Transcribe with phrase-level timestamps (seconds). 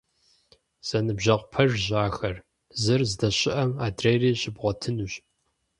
[0.87, 2.37] Зэныбжьэгъу пэжщ ахэр,
[2.81, 5.13] зыр здэщыӀэм адрейри щыбгъуэтынущ.